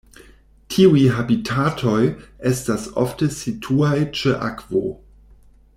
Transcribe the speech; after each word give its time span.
Tiuj 0.75 1.01
habitatoj 1.17 1.99
estas 2.53 2.87
ofte 3.05 3.31
situaj 3.37 3.95
ĉe 4.21 4.35
akvo. 4.51 4.83